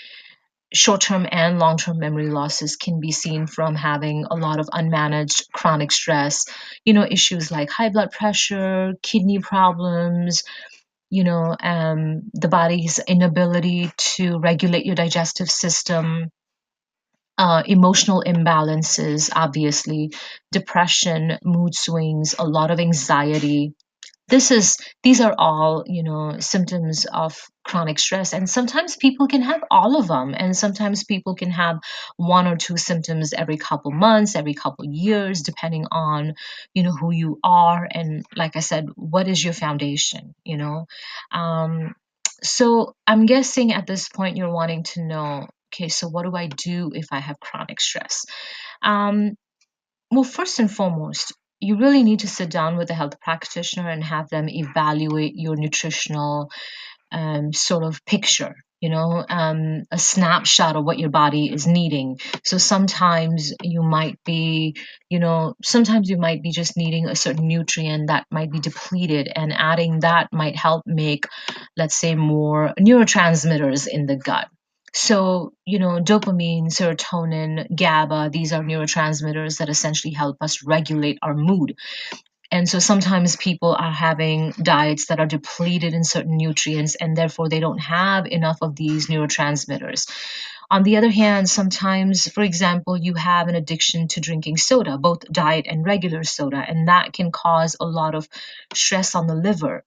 short 0.73 1.00
term 1.00 1.26
and 1.30 1.58
long 1.58 1.76
term 1.76 1.99
memory 1.99 2.28
losses 2.28 2.76
can 2.76 3.00
be 3.00 3.12
seen 3.12 3.46
from 3.46 3.75
having 3.75 4.26
a 4.30 4.37
lot 4.37 4.61
of 4.61 4.66
unmanaged 4.68 5.50
chronic 5.52 5.92
stress. 5.92 6.46
You 6.85 6.94
know, 6.94 7.06
issues 7.08 7.50
like 7.50 7.70
high 7.70 7.90
blood 7.90 8.11
pressure, 8.12 8.94
kidney 9.02 9.38
problems, 9.38 10.42
you 11.11 11.25
know, 11.25 11.56
um, 11.61 12.23
the 12.35 12.49
body's 12.49 12.99
inability 12.99 13.90
to 13.96 14.38
regulate 14.38 14.87
your 14.87 14.96
digestive 14.96 15.50
system. 15.50 16.30
Uh, 17.38 17.62
emotional 17.66 18.23
imbalances, 18.26 19.30
obviously, 19.35 20.11
depression, 20.52 21.38
mood 21.44 21.75
swings, 21.75 22.35
a 22.38 22.44
lot 22.46 22.70
of 22.70 22.80
anxiety, 22.80 23.75
this 24.28 24.50
is 24.50 24.76
these 25.02 25.21
are 25.21 25.35
all 25.38 25.85
you 25.87 26.02
know 26.02 26.38
symptoms 26.40 27.06
of 27.06 27.37
chronic 27.66 27.99
stress. 27.99 28.33
And 28.33 28.49
sometimes 28.49 28.97
people 28.97 29.26
can 29.26 29.42
have 29.42 29.62
all 29.71 29.99
of 29.99 30.06
them 30.06 30.35
and 30.37 30.56
sometimes 30.56 31.04
people 31.04 31.35
can 31.35 31.50
have 31.50 31.78
one 32.16 32.47
or 32.47 32.56
two 32.56 32.76
symptoms 32.76 33.33
every 33.33 33.56
couple 33.56 33.90
months 33.90 34.37
every 34.37 34.54
couple 34.54 34.85
years 34.85 35.42
depending 35.42 35.87
on 35.90 36.35
you 36.75 36.83
know 36.85 36.92
who 36.92 37.12
you 37.12 37.38
are 37.42 37.87
and 37.90 38.25
like 38.37 38.56
i 38.56 38.61
said 38.61 38.87
what 38.95 39.26
is 39.28 39.42
your 39.42 39.52
foundation 39.54 40.35
you 40.45 40.56
know? 40.56 40.87
Um, 41.33 41.95
so 42.42 42.95
i'm 43.06 43.26
guessing 43.26 43.73
at 43.73 43.87
this 43.87 44.09
point 44.09 44.37
you're 44.37 44.52
wanting 44.52 44.85
to 44.85 45.02
know 45.04 45.49
okay 45.73 45.88
so 45.88 46.09
what 46.09 46.25
do 46.25 46.35
i 46.37 46.47
do 46.47 46.92
if 46.95 47.06
i 47.11 47.18
have 47.18 47.40
chronic 47.40 47.80
stress? 47.80 48.25
Um, 48.83 49.35
well 50.11 50.25
first 50.25 50.59
and 50.61 50.71
foremost 50.71 51.33
you 51.60 51.78
really 51.78 52.02
need 52.02 52.20
to 52.20 52.28
sit 52.28 52.50
down 52.50 52.76
with 52.76 52.90
a 52.90 52.94
health 52.94 53.20
practitioner 53.20 53.88
and 53.88 54.04
have 54.04 54.28
them 54.28 54.48
evaluate 54.48 55.34
your 55.36 55.56
nutritional 55.56 56.50
um, 57.12 57.52
sort 57.52 57.84
of 57.84 58.04
picture 58.04 58.54
you 58.80 58.90
know 58.90 59.25
um, 59.28 59.82
a 59.90 59.98
snapshot 59.98 60.76
of 60.76 60.84
what 60.84 60.98
your 60.98 61.08
body 61.08 61.52
is 61.52 61.66
needing. 61.66 62.18
So 62.44 62.58
sometimes 62.58 63.52
you 63.62 63.82
might 63.82 64.18
be 64.25 64.76
you 65.08 65.18
know 65.18 65.54
sometimes 65.64 66.08
you 66.08 66.18
might 66.18 66.42
be 66.42 66.50
just 66.50 66.76
needing 66.76 67.08
a 67.08 67.16
certain 67.16 67.48
nutrient 67.48 68.08
that 68.08 68.26
might 68.30 68.50
be 68.50 68.60
depleted 68.60 69.30
and 69.34 69.52
adding 69.52 70.00
that 70.00 70.28
might 70.32 70.56
help 70.56 70.82
make 70.86 71.26
let's 71.76 71.96
say 71.96 72.14
more 72.14 72.75
neurotransmitters 72.78 73.86
in 73.88 74.06
the 74.06 74.16
gut 74.16 74.48
so, 74.96 75.52
you 75.66 75.78
know, 75.78 76.00
dopamine, 76.00 76.68
serotonin, 76.68 77.66
GABA, 77.76 78.30
these 78.32 78.54
are 78.54 78.62
neurotransmitters 78.62 79.58
that 79.58 79.68
essentially 79.68 80.14
help 80.14 80.38
us 80.40 80.62
regulate 80.64 81.18
our 81.20 81.34
mood. 81.34 81.76
And 82.50 82.66
so 82.66 82.78
sometimes 82.78 83.36
people 83.36 83.74
are 83.74 83.92
having 83.92 84.52
diets 84.52 85.06
that 85.06 85.20
are 85.20 85.26
depleted 85.26 85.92
in 85.92 86.02
certain 86.02 86.38
nutrients 86.38 86.94
and 86.94 87.14
therefore 87.14 87.50
they 87.50 87.60
don't 87.60 87.78
have 87.78 88.24
enough 88.26 88.58
of 88.62 88.74
these 88.74 89.08
neurotransmitters. 89.08 90.10
On 90.70 90.82
the 90.82 90.96
other 90.96 91.10
hand, 91.10 91.50
sometimes, 91.50 92.26
for 92.28 92.42
example, 92.42 92.96
you 92.96 93.14
have 93.14 93.48
an 93.48 93.54
addiction 93.54 94.08
to 94.08 94.20
drinking 94.20 94.56
soda, 94.56 94.96
both 94.96 95.30
diet 95.30 95.66
and 95.68 95.84
regular 95.84 96.24
soda, 96.24 96.64
and 96.66 96.88
that 96.88 97.12
can 97.12 97.30
cause 97.30 97.76
a 97.78 97.84
lot 97.84 98.14
of 98.14 98.28
stress 98.72 99.14
on 99.14 99.26
the 99.26 99.34
liver 99.34 99.84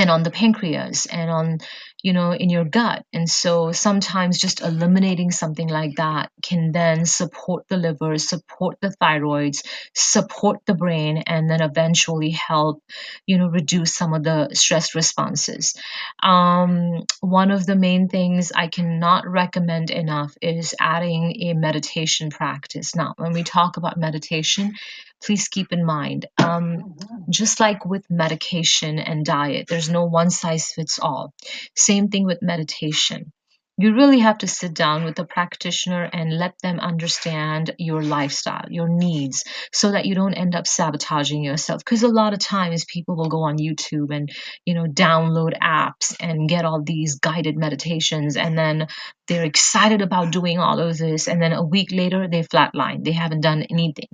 and 0.00 0.10
on 0.10 0.22
the 0.22 0.30
pancreas 0.30 1.04
and 1.04 1.30
on 1.30 1.58
you 2.02 2.14
know 2.14 2.32
in 2.32 2.48
your 2.48 2.64
gut. 2.64 3.04
And 3.12 3.28
so 3.28 3.72
sometimes 3.72 4.38
just 4.38 4.62
eliminating 4.62 5.30
something 5.30 5.68
like 5.68 5.96
that 5.96 6.30
can 6.42 6.72
then 6.72 7.04
support 7.04 7.68
the 7.68 7.76
liver 7.76 8.16
support 8.16 8.78
the 8.80 8.94
thyroids 9.02 9.62
support 9.94 10.60
the 10.64 10.74
brain 10.74 11.18
and 11.26 11.50
then 11.50 11.60
eventually 11.60 12.30
help 12.30 12.82
you 13.26 13.36
know 13.36 13.48
reduce 13.48 13.94
some 13.94 14.14
of 14.14 14.24
the 14.24 14.48
stress 14.54 14.94
responses. 14.94 15.74
Um, 16.22 17.04
one 17.20 17.50
of 17.50 17.66
the 17.66 17.76
main 17.76 18.08
things 18.08 18.52
i 18.52 18.68
cannot 18.68 19.28
recommend 19.28 19.90
enough 19.90 20.34
is 20.40 20.74
adding 20.80 21.36
a 21.42 21.52
meditation 21.52 22.30
practice. 22.30 22.96
Now 22.96 23.12
when 23.18 23.32
we 23.32 23.42
talk 23.42 23.76
about 23.76 23.98
meditation 23.98 24.72
please 25.22 25.48
keep 25.48 25.72
in 25.72 25.84
mind 25.84 26.26
um, 26.38 26.96
just 27.28 27.60
like 27.60 27.84
with 27.84 28.04
medication 28.10 28.98
and 28.98 29.24
diet 29.24 29.66
there's 29.68 29.90
no 29.90 30.04
one 30.04 30.30
size 30.30 30.72
fits 30.72 30.98
all 30.98 31.32
same 31.74 32.08
thing 32.08 32.24
with 32.24 32.42
meditation 32.42 33.32
you 33.80 33.94
really 33.94 34.18
have 34.18 34.36
to 34.38 34.46
sit 34.46 34.74
down 34.74 35.04
with 35.04 35.18
a 35.18 35.24
practitioner 35.24 36.04
and 36.12 36.36
let 36.36 36.52
them 36.62 36.78
understand 36.80 37.74
your 37.78 38.02
lifestyle, 38.02 38.66
your 38.68 38.90
needs, 38.90 39.42
so 39.72 39.92
that 39.92 40.04
you 40.04 40.14
don't 40.14 40.34
end 40.34 40.54
up 40.54 40.66
sabotaging 40.66 41.42
yourself. 41.42 41.82
Because 41.82 42.02
a 42.02 42.08
lot 42.08 42.34
of 42.34 42.40
times 42.40 42.84
people 42.84 43.16
will 43.16 43.30
go 43.30 43.40
on 43.44 43.56
YouTube 43.56 44.14
and, 44.14 44.30
you 44.66 44.74
know, 44.74 44.84
download 44.84 45.58
apps 45.58 46.14
and 46.20 46.46
get 46.46 46.66
all 46.66 46.82
these 46.82 47.20
guided 47.20 47.56
meditations, 47.56 48.36
and 48.36 48.58
then 48.58 48.86
they're 49.28 49.46
excited 49.46 50.02
about 50.02 50.30
doing 50.30 50.58
all 50.58 50.78
of 50.78 50.98
this, 50.98 51.26
and 51.26 51.40
then 51.40 51.52
a 51.54 51.64
week 51.64 51.90
later 51.90 52.28
they 52.28 52.42
flatline. 52.42 53.02
They 53.02 53.12
haven't 53.12 53.40
done 53.40 53.62
anything 53.62 54.08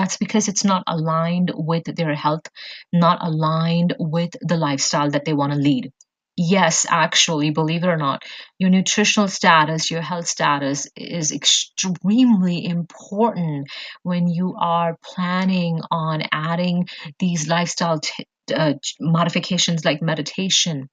that's 0.00 0.16
because 0.18 0.48
it's 0.48 0.64
not 0.64 0.84
aligned 0.88 1.52
with 1.54 1.84
their 1.96 2.14
health, 2.14 2.46
not 2.92 3.18
aligned 3.22 3.94
with 3.98 4.30
the 4.40 4.56
lifestyle 4.56 5.10
that 5.10 5.26
they 5.26 5.34
want 5.34 5.52
to 5.52 5.58
lead. 5.58 5.92
Yes, 6.36 6.86
actually, 6.88 7.50
believe 7.50 7.84
it 7.84 7.88
or 7.88 7.98
not, 7.98 8.22
your 8.58 8.70
nutritional 8.70 9.28
status, 9.28 9.90
your 9.90 10.02
health 10.02 10.26
status 10.28 10.88
is 10.96 11.32
extremely 11.32 12.64
important 12.64 13.68
when 14.04 14.28
you 14.28 14.56
are 14.58 14.96
planning 15.04 15.80
on 15.90 16.22
adding 16.32 16.88
these 17.20 17.48
lifestyle 17.48 18.00
t- 18.00 18.26
uh, 18.54 18.74
modifications 19.00 19.84
like 19.84 20.02
meditation. 20.02 20.88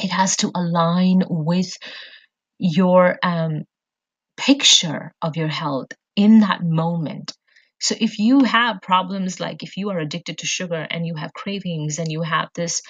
It 0.00 0.10
has 0.12 0.36
to 0.38 0.52
align 0.54 1.24
with 1.28 1.76
your 2.58 3.18
um, 3.22 3.64
picture 4.38 5.12
of 5.22 5.36
your 5.36 5.48
health 5.48 5.88
in 6.16 6.40
that 6.40 6.62
moment. 6.64 7.32
So 7.80 7.94
if 8.00 8.18
you 8.18 8.44
have 8.44 8.82
problems 8.82 9.40
like 9.40 9.62
if 9.62 9.76
you 9.76 9.90
are 9.90 9.98
addicted 9.98 10.38
to 10.38 10.46
sugar 10.46 10.86
and 10.90 11.06
you 11.06 11.14
have 11.14 11.32
cravings 11.32 11.98
and 11.98 12.10
you 12.10 12.22
have 12.22 12.48
this, 12.54 12.82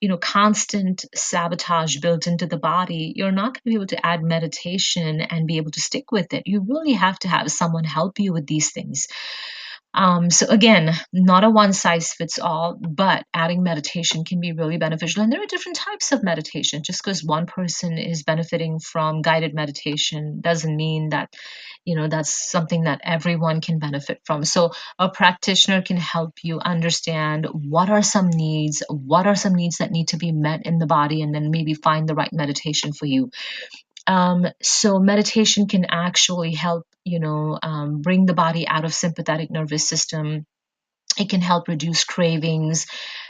you 0.00 0.08
know, 0.08 0.18
constant 0.18 1.04
sabotage 1.14 1.98
built 1.98 2.26
into 2.26 2.46
the 2.46 2.58
body, 2.58 3.12
you're 3.16 3.32
not 3.32 3.54
going 3.54 3.54
to 3.54 3.70
be 3.70 3.74
able 3.74 3.86
to 3.86 4.06
add 4.06 4.22
meditation 4.22 5.20
and 5.20 5.46
be 5.46 5.56
able 5.56 5.72
to 5.72 5.80
stick 5.80 6.12
with 6.12 6.32
it. 6.32 6.44
You 6.46 6.64
really 6.68 6.92
have 6.92 7.18
to 7.20 7.28
have 7.28 7.50
someone 7.50 7.84
help 7.84 8.18
you 8.20 8.32
with 8.32 8.46
these 8.46 8.72
things. 8.72 9.08
Um, 9.96 10.28
so 10.28 10.46
again, 10.48 10.94
not 11.12 11.42
a 11.42 11.48
one 11.48 11.72
size 11.72 12.12
fits 12.12 12.38
all, 12.38 12.76
but 12.78 13.24
adding 13.32 13.62
meditation 13.62 14.24
can 14.24 14.40
be 14.40 14.52
really 14.52 14.76
beneficial. 14.76 15.22
And 15.22 15.32
there 15.32 15.42
are 15.42 15.46
different 15.46 15.78
types 15.78 16.12
of 16.12 16.22
meditation. 16.22 16.82
Just 16.82 17.02
because 17.02 17.24
one 17.24 17.46
person 17.46 17.96
is 17.96 18.22
benefiting 18.22 18.78
from 18.78 19.22
guided 19.22 19.54
meditation 19.54 20.42
doesn't 20.42 20.76
mean 20.76 21.08
that, 21.10 21.34
you 21.86 21.96
know, 21.96 22.08
that's 22.08 22.50
something 22.50 22.84
that 22.84 23.00
everyone 23.04 23.62
can 23.62 23.78
benefit 23.78 24.20
from. 24.24 24.44
So 24.44 24.72
a 24.98 25.08
practitioner 25.08 25.80
can 25.80 25.96
help 25.96 26.34
you 26.42 26.60
understand 26.60 27.46
what 27.50 27.88
are 27.88 28.02
some 28.02 28.28
needs, 28.28 28.82
what 28.90 29.26
are 29.26 29.36
some 29.36 29.54
needs 29.54 29.78
that 29.78 29.92
need 29.92 30.08
to 30.08 30.18
be 30.18 30.30
met 30.30 30.66
in 30.66 30.78
the 30.78 30.86
body, 30.86 31.22
and 31.22 31.34
then 31.34 31.50
maybe 31.50 31.72
find 31.72 32.06
the 32.06 32.14
right 32.14 32.32
meditation 32.32 32.92
for 32.92 33.06
you. 33.06 33.30
Um, 34.06 34.46
so 34.62 34.98
meditation 34.98 35.66
can 35.66 35.86
actually 35.88 36.52
help, 36.52 36.86
you 37.06 37.20
know, 37.20 37.58
um, 37.62 38.02
bring 38.02 38.26
the 38.26 38.34
body 38.34 38.68
out 38.68 38.84
of 38.84 38.94
sympathetic 38.94 39.50
nervous 39.50 39.88
system. 39.88 40.46
It 41.18 41.30
can 41.30 41.40
help 41.40 41.68
reduce 41.68 42.04
cravings. 42.04 42.86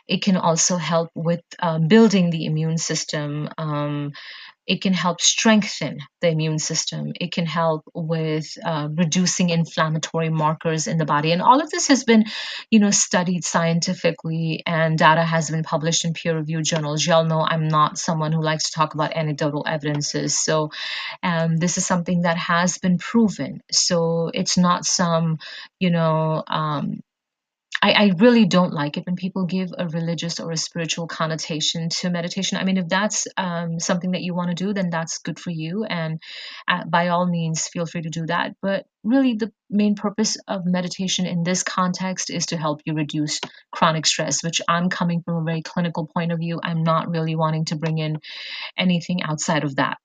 It 0.09 0.23
can 0.23 0.37
also 0.37 0.77
help 0.77 1.11
with 1.15 1.43
uh, 1.61 1.79
building 1.79 2.31
the 2.31 2.47
immune 2.47 2.79
system. 2.79 3.49
Um, 3.59 4.13
it 4.67 4.83
can 4.83 4.93
help 4.93 5.21
strengthen 5.21 5.99
the 6.21 6.29
immune 6.29 6.59
system. 6.59 7.13
It 7.21 7.33
can 7.33 7.47
help 7.47 7.85
with 7.95 8.47
uh, 8.65 8.89
reducing 8.93 9.51
inflammatory 9.51 10.29
markers 10.29 10.87
in 10.87 10.99
the 10.99 11.05
body. 11.05 11.33
And 11.33 11.41
all 11.41 11.61
of 11.61 11.71
this 11.71 11.89
has 11.89 12.05
been, 12.05 12.25
you 12.71 12.81
know, 12.81 12.91
studied 12.91 13.45
scientifically 13.45 14.63
and 14.67 14.99
data 14.99 15.23
has 15.23 15.51
been 15.51 15.63
published 15.63 16.05
in 16.05 16.15
peer-reviewed 16.15 16.65
journals. 16.65 17.07
Y'all 17.07 17.25
know 17.25 17.41
I'm 17.41 17.69
not 17.69 17.99
someone 17.99 18.33
who 18.33 18.43
likes 18.43 18.65
to 18.65 18.73
talk 18.73 18.95
about 18.95 19.17
anecdotal 19.17 19.65
evidences. 19.67 20.39
So 20.39 20.71
um, 21.23 21.57
this 21.57 21.79
is 21.79 21.87
something 21.87 22.23
that 22.23 22.37
has 22.37 22.79
been 22.79 22.99
proven. 22.99 23.63
So 23.71 24.31
it's 24.35 24.59
not 24.59 24.85
some, 24.85 25.39
you 25.79 25.91
know, 25.91 26.43
um, 26.47 27.01
I, 27.83 27.93
I, 27.93 28.13
really 28.19 28.47
don't 28.47 28.73
like 28.73 28.97
it 28.97 29.05
when 29.07 29.17
people 29.17 29.45
give 29.45 29.71
a 29.77 29.87
religious 29.87 30.41
or 30.41 30.51
a 30.51 30.57
spiritual 30.57 31.07
connotation 31.07 31.89
to 32.01 32.11
meditation. 32.11 32.57
I 32.59 32.65
mean, 32.65 32.79
if 32.79 32.89
that's 32.89 33.27
um, 33.37 33.79
something 33.79 34.13
that 34.13 34.23
you 34.23 34.35
want 34.35 34.49
to 34.49 34.65
do, 34.65 34.73
then 34.73 34.89
that's 34.91 35.19
good 35.19 35.39
for 35.39 35.51
you. 35.51 35.85
And 35.85 36.21
uh, 36.67 36.85
by 36.87 37.09
all 37.09 37.27
means, 37.27 37.69
feel 37.69 37.87
free 37.87 38.03
to 38.03 38.09
do 38.09 38.27
that. 38.27 38.57
But 38.63 38.87
really, 39.05 39.35
the 39.35 39.53
main 39.69 39.95
purpose 39.95 40.37
of 40.49 40.65
meditation 40.65 41.27
in 41.27 41.43
this 41.43 41.63
context 41.63 42.31
is 42.31 42.47
to 42.47 42.57
help 42.57 42.81
you 42.87 42.95
reduce 42.95 43.41
chronic 43.71 44.07
stress, 44.07 44.43
which 44.43 44.63
I'm 44.69 44.89
coming 44.89 45.23
from 45.23 45.37
a 45.37 45.45
very 45.45 45.63
clinical 45.63 46.07
point 46.07 46.33
of 46.33 46.39
view. 46.39 46.59
I'm 46.63 46.83
not 46.83 47.11
really 47.11 47.37
wanting 47.37 47.67
to 47.67 47.77
bring 47.77 47.99
in 47.99 48.19
anything 48.77 49.23
outside 49.23 49.65
of 49.65 49.77
that 49.77 49.99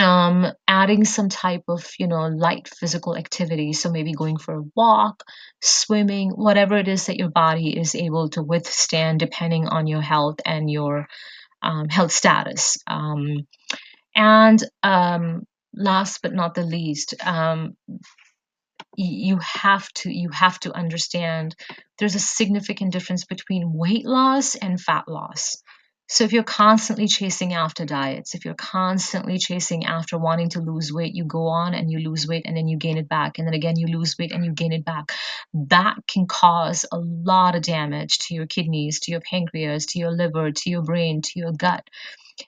um, 0.00 0.46
adding 0.66 1.04
some 1.04 1.28
type 1.28 1.64
of 1.68 1.86
you 1.98 2.08
know 2.08 2.28
light 2.28 2.68
physical 2.68 3.16
activity. 3.16 3.72
So 3.74 3.90
maybe 3.90 4.12
going 4.12 4.38
for 4.38 4.54
a 4.54 4.64
walk 4.76 5.24
swimming 5.62 6.30
whatever 6.30 6.76
it 6.78 6.88
is 6.88 7.06
that 7.06 7.18
your 7.18 7.30
body 7.30 7.78
is 7.78 7.94
able 7.94 8.30
to 8.30 8.42
withstand 8.42 9.20
depending 9.20 9.68
on 9.68 9.86
your 9.86 10.02
health 10.02 10.36
and 10.46 10.70
your 10.70 11.06
um, 11.62 11.88
health 11.88 12.12
status. 12.12 12.78
Um, 12.86 13.46
and 14.16 14.62
um, 14.82 15.44
last 15.74 16.20
but 16.22 16.34
not 16.34 16.54
the 16.54 16.64
least 16.64 17.14
um, 17.24 17.76
you 18.96 19.38
have 19.38 19.88
to 19.94 20.10
you 20.10 20.30
have 20.30 20.58
to 20.60 20.72
understand 20.72 21.54
there's 21.98 22.14
a 22.14 22.20
significant 22.20 22.92
difference 22.92 23.24
between 23.24 23.72
weight 23.72 24.04
loss 24.04 24.56
and 24.56 24.80
fat 24.80 25.04
loss 25.08 25.62
So 26.12 26.24
if 26.24 26.32
you're 26.32 26.42
constantly 26.42 27.06
chasing 27.06 27.54
after 27.54 27.84
diets, 27.84 28.34
if 28.34 28.44
you're 28.44 28.54
constantly 28.54 29.38
chasing 29.38 29.86
after 29.86 30.18
wanting 30.18 30.48
to 30.50 30.60
lose 30.60 30.92
weight, 30.92 31.14
you 31.14 31.24
go 31.24 31.46
on 31.46 31.72
and 31.72 31.88
you 31.88 32.00
lose 32.00 32.26
weight 32.26 32.42
and 32.46 32.56
then 32.56 32.66
you 32.66 32.78
gain 32.78 32.98
it 32.98 33.08
back. 33.08 33.38
And 33.38 33.46
then 33.46 33.54
again, 33.54 33.76
you 33.76 33.86
lose 33.86 34.18
weight 34.18 34.32
and 34.32 34.44
you 34.44 34.50
gain 34.50 34.72
it 34.72 34.84
back. 34.84 35.12
That 35.54 35.98
can 36.08 36.26
cause 36.26 36.84
a 36.90 36.98
lot 36.98 37.54
of 37.54 37.62
damage 37.62 38.18
to 38.18 38.34
your 38.34 38.46
kidneys, 38.46 38.98
to 39.00 39.12
your 39.12 39.20
pancreas, 39.20 39.86
to 39.86 40.00
your 40.00 40.10
liver, 40.10 40.50
to 40.50 40.70
your 40.70 40.82
brain, 40.82 41.22
to 41.22 41.30
your 41.36 41.52
gut, 41.52 41.88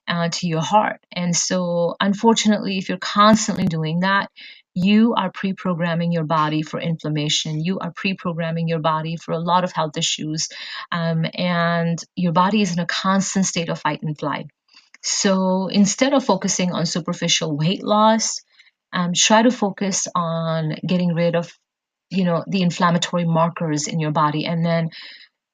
uh, 0.09 0.29
to 0.31 0.49
your 0.49 0.61
heart. 0.61 1.01
And 1.13 1.37
so, 1.37 1.95
unfortunately, 2.01 2.79
if 2.79 2.89
you're 2.89 2.99
constantly 2.99 3.67
doing 3.67 4.01
that, 4.01 4.29
you 4.75 5.15
are 5.15 5.31
pre 5.31 5.53
programming 5.53 6.13
your 6.13 6.25
body 6.25 6.63
for 6.63 6.81
inflammation. 6.81 7.61
You 7.61 7.79
are 7.79 7.93
pre 7.95 8.15
programming 8.15 8.69
your 8.69 8.81
body 8.81 9.17
for 9.17 9.33
a 9.33 9.39
lot 9.39 9.65
of 9.65 9.73
health 9.73 9.97
issues. 9.97 10.49
Um, 10.91 11.27
and 11.35 12.03
your 12.17 12.33
body 12.33 12.63
is 12.63 12.73
in 12.73 12.79
a 12.79 12.87
constant 12.87 13.47
state 13.47 13.69
of 13.69 13.81
fight 13.81 14.03
and 14.03 14.19
flight. 14.19 14.47
So 15.03 15.69
instead 15.69 16.15
of 16.15 16.25
focusing 16.25 16.73
on 16.73 16.87
superficial 16.87 17.57
weight 17.57 17.83
loss, 17.83 18.41
um, 18.93 19.13
try 19.15 19.43
to 19.43 19.51
focus 19.51 20.09
on 20.15 20.77
getting 20.87 21.15
rid 21.15 21.37
of 21.37 21.53
you 22.11 22.25
know 22.25 22.45
the 22.47 22.63
inflammatory 22.63 23.25
markers 23.25 23.89
in 23.89 24.01
your 24.01 24.13
body 24.13 24.47
and 24.47 24.65
then 24.65 24.91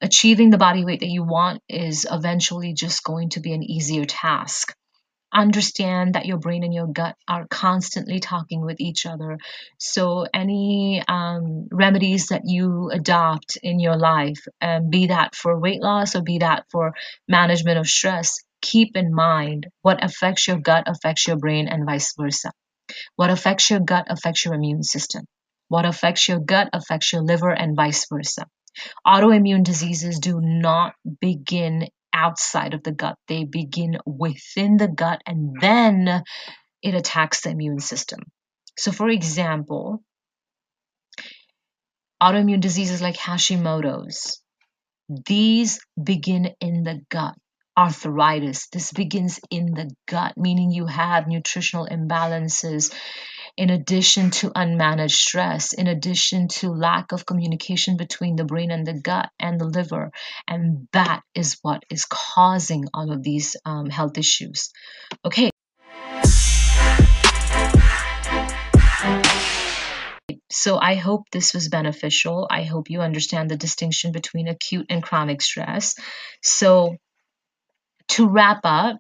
achieving 0.01 0.51
the 0.51 0.59
body 0.59 0.85
weight 0.85 1.01
that 1.01 1.09
you 1.09 1.25
want 1.25 1.61
is 1.69 2.07
eventually 2.11 2.73
just 2.73 3.05
going 3.05 3.31
to 3.31 3.41
be 3.41 3.53
an 3.53 3.63
easier 3.63 4.05
task 4.05 4.75
understand 5.33 6.15
that 6.15 6.27
your 6.27 6.39
brain 6.39 6.65
and 6.65 6.75
your 6.75 6.87
gut 6.87 7.17
are 7.29 7.47
constantly 7.49 8.21
talking 8.21 8.63
with 8.63 8.81
each 8.81 9.07
other. 9.07 9.39
So, 9.79 10.27
any 10.33 11.03
um, 11.07 11.69
remedies 11.71 12.29
that 12.29 12.43
you 12.45 12.91
adopt 12.91 13.59
in 13.63 13.81
your 13.81 13.97
life, 13.97 14.41
um, 14.61 14.91
be 14.91 15.09
that 15.09 15.35
for 15.35 15.59
weight 15.59 15.83
loss 15.83 16.17
or 16.17 16.23
be 16.23 16.39
that 16.39 16.65
for 16.71 16.95
management 17.29 17.79
of 17.79 17.87
stress, 17.87 18.39
keep 18.61 18.97
in 18.97 19.15
mind 19.15 19.69
what 19.83 20.05
affects 20.05 20.49
your 20.49 20.59
gut 20.59 20.85
affects 20.87 21.27
your 21.27 21.37
brain 21.37 21.69
and 21.69 21.87
vice 21.87 22.15
versa. 22.19 22.51
What 23.17 23.31
affects 23.31 23.71
your 23.71 23.81
gut 23.81 24.07
affects 24.09 24.45
your 24.45 24.55
immune 24.55 24.83
system. 24.83 25.25
What 25.69 25.85
affects 25.85 26.29
your 26.29 26.41
gut 26.41 26.71
affects 26.73 27.13
your 27.13 27.23
liver 27.23 27.51
and 27.51 27.77
vice 27.77 28.07
versa. 28.11 28.47
Autoimmune 29.07 29.65
diseases 29.65 30.19
do 30.21 30.41
not 30.41 30.95
begin 31.21 31.89
outside 32.19 32.75
of 32.75 32.83
the 32.83 32.93
gut. 32.93 33.17
They 33.29 33.45
begin 33.45 33.99
within 34.05 34.77
the 34.77 34.89
gut 34.89 35.23
and 35.27 35.57
then 35.61 36.25
it 36.83 36.95
attacks 36.95 37.43
the 37.43 37.51
immune 37.51 37.79
system. 37.79 38.21
So, 38.77 38.93
for 38.93 39.09
example, 39.09 40.03
autoimmune 42.23 42.61
diseases 42.61 43.01
like 43.01 43.17
Hashimoto's, 43.17 44.43
these 45.27 45.81
begin 46.03 46.51
in 46.61 46.83
the 46.83 47.01
gut. 47.09 47.35
Arthritis, 47.79 48.69
this 48.73 48.91
begins 48.91 49.39
in 49.51 49.73
the 49.73 49.89
gut, 50.09 50.33
meaning 50.37 50.73
you 50.73 50.87
have 50.87 51.29
nutritional 51.29 51.87
imbalances 51.87 52.93
in 53.59 53.71
addition 53.71 54.31
to 54.31 54.51
unmanaged 54.51 55.11
stress, 55.11 55.73
in 55.73 55.89
addition 55.89 56.47
to 56.47 56.71
lack 56.71 57.11
of 57.11 57.27
communication 57.27 57.97
between 57.97 58.37
the 58.37 58.45
brain 58.45 58.71
and 58.71 58.87
the 58.87 58.93
gut 58.93 59.31
and 59.41 59.61
the 59.61 59.65
liver. 59.65 60.13
And 60.47 60.87
that 60.93 61.23
is 61.35 61.59
what 61.61 61.83
is 61.91 62.05
causing 62.05 62.85
all 62.95 63.11
of 63.11 63.25
these 63.25 63.57
um, 63.65 63.91
health 63.91 64.17
issues. 64.17 64.71
Okay. 65.25 65.51
So 70.51 70.79
I 70.79 70.95
hope 70.95 71.25
this 71.33 71.53
was 71.53 71.69
beneficial. 71.69 72.47
I 72.49 72.63
hope 72.63 72.91
you 72.91 73.01
understand 73.01 73.51
the 73.51 73.57
distinction 73.57 74.13
between 74.13 74.47
acute 74.47 74.87
and 74.89 75.03
chronic 75.03 75.43
stress. 75.43 75.97
So 76.45 76.97
to 78.11 78.29
wrap 78.29 78.61
up, 78.63 78.99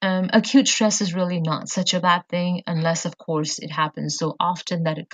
um, 0.00 0.30
acute 0.32 0.68
stress 0.68 1.00
is 1.00 1.14
really 1.14 1.40
not 1.40 1.68
such 1.68 1.92
a 1.92 2.00
bad 2.00 2.22
thing 2.28 2.62
unless 2.66 3.04
of 3.04 3.18
course 3.18 3.58
it 3.58 3.70
happens 3.70 4.16
so 4.16 4.36
often 4.38 4.84
that 4.84 4.98
it 4.98 5.08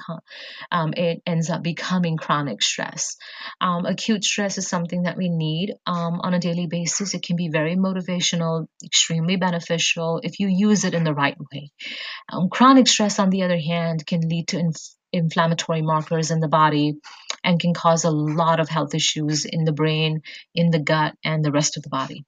um, 0.70 0.92
it 0.94 1.22
ends 1.26 1.48
up 1.48 1.62
becoming 1.62 2.18
chronic 2.18 2.62
stress. 2.62 3.16
Um, 3.60 3.86
acute 3.86 4.24
stress 4.24 4.58
is 4.58 4.68
something 4.68 5.04
that 5.04 5.16
we 5.16 5.30
need 5.30 5.74
um, 5.86 6.20
on 6.20 6.34
a 6.34 6.38
daily 6.38 6.66
basis. 6.66 7.14
It 7.14 7.22
can 7.22 7.36
be 7.36 7.48
very 7.48 7.76
motivational 7.76 8.66
extremely 8.84 9.36
beneficial 9.36 10.20
if 10.22 10.38
you 10.38 10.48
use 10.48 10.84
it 10.84 10.94
in 10.94 11.04
the 11.04 11.14
right 11.14 11.36
way. 11.52 11.70
Um, 12.30 12.50
chronic 12.50 12.86
stress 12.86 13.18
on 13.18 13.30
the 13.30 13.44
other 13.44 13.58
hand 13.58 14.06
can 14.06 14.20
lead 14.20 14.48
to 14.48 14.58
inf- 14.58 14.94
inflammatory 15.12 15.80
markers 15.80 16.30
in 16.30 16.40
the 16.40 16.48
body 16.48 16.94
and 17.42 17.58
can 17.58 17.72
cause 17.72 18.04
a 18.04 18.10
lot 18.10 18.60
of 18.60 18.68
health 18.68 18.94
issues 18.94 19.46
in 19.46 19.64
the 19.64 19.72
brain 19.72 20.20
in 20.54 20.70
the 20.70 20.78
gut 20.78 21.14
and 21.24 21.42
the 21.42 21.52
rest 21.52 21.76
of 21.76 21.82
the 21.82 21.88
body 21.88 22.24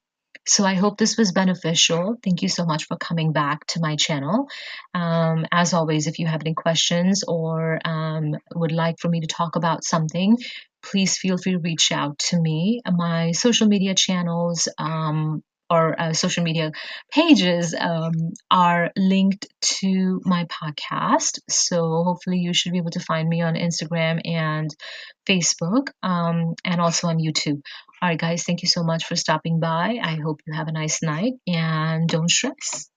so 0.46 0.64
I 0.64 0.74
hope 0.74 0.96
this 0.96 1.16
was 1.16 1.32
beneficial. 1.32 2.16
Thank 2.22 2.42
you 2.42 2.48
so 2.48 2.64
much 2.64 2.84
for 2.84 2.96
coming 2.96 3.32
back 3.32 3.66
to 3.68 3.80
my 3.80 3.96
channel. 3.96 4.48
Um, 4.94 5.46
as 5.50 5.74
always, 5.74 6.06
if 6.06 6.18
you 6.18 6.26
have 6.26 6.40
any 6.42 6.54
questions 6.54 7.24
or 7.26 7.80
um, 7.84 8.36
would 8.54 8.72
like 8.72 8.96
for 9.00 9.08
me 9.08 9.20
to 9.20 9.26
talk 9.26 9.56
about 9.56 9.84
something, 9.84 10.36
please 10.82 11.18
feel 11.18 11.36
free 11.36 11.52
to 11.52 11.58
reach 11.58 11.90
out 11.92 12.18
to 12.18 12.40
me. 12.40 12.80
My 12.86 13.32
social 13.32 13.66
media 13.66 13.94
channels 13.94 14.68
um, 14.78 15.42
or 15.68 16.00
uh, 16.00 16.12
social 16.12 16.44
media 16.44 16.70
pages 17.10 17.74
um, 17.78 18.12
are 18.50 18.90
linked 18.96 19.46
to 19.60 20.20
my 20.24 20.44
podcast. 20.44 21.40
So 21.50 22.04
hopefully 22.04 22.38
you 22.38 22.54
should 22.54 22.72
be 22.72 22.78
able 22.78 22.90
to 22.92 23.00
find 23.00 23.28
me 23.28 23.42
on 23.42 23.54
Instagram 23.54 24.20
and 24.24 24.70
Facebook 25.28 25.88
um, 26.02 26.54
and 26.64 26.80
also 26.80 27.08
on 27.08 27.18
YouTube. 27.18 27.62
All 28.02 28.10
right, 28.10 28.18
guys, 28.18 28.44
thank 28.44 28.62
you 28.62 28.68
so 28.68 28.82
much 28.82 29.06
for 29.06 29.16
stopping 29.16 29.58
by. 29.58 29.98
I 30.02 30.16
hope 30.16 30.40
you 30.46 30.52
have 30.52 30.68
a 30.68 30.72
nice 30.72 31.02
night 31.02 31.32
and 31.46 32.06
don't 32.06 32.30
stress. 32.30 32.90